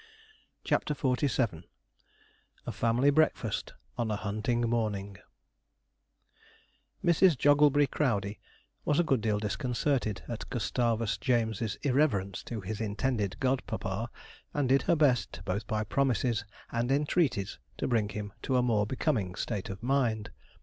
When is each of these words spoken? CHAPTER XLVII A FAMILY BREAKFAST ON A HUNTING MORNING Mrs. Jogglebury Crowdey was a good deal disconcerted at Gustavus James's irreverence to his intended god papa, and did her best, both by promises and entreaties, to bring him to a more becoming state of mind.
CHAPTER 0.63 0.95
XLVII 0.95 1.69
A 2.65 2.71
FAMILY 2.71 3.11
BREAKFAST 3.11 3.75
ON 3.99 4.09
A 4.09 4.15
HUNTING 4.15 4.61
MORNING 4.61 5.17
Mrs. 7.05 7.37
Jogglebury 7.37 7.85
Crowdey 7.85 8.39
was 8.83 8.99
a 8.99 9.03
good 9.03 9.21
deal 9.21 9.37
disconcerted 9.37 10.23
at 10.27 10.49
Gustavus 10.49 11.19
James's 11.19 11.75
irreverence 11.83 12.41
to 12.45 12.61
his 12.61 12.81
intended 12.81 13.39
god 13.39 13.61
papa, 13.67 14.09
and 14.55 14.67
did 14.69 14.81
her 14.81 14.95
best, 14.95 15.39
both 15.45 15.67
by 15.67 15.83
promises 15.83 16.45
and 16.71 16.91
entreaties, 16.91 17.59
to 17.77 17.87
bring 17.87 18.09
him 18.09 18.33
to 18.41 18.57
a 18.57 18.63
more 18.63 18.87
becoming 18.87 19.35
state 19.35 19.69
of 19.69 19.83
mind. 19.83 20.31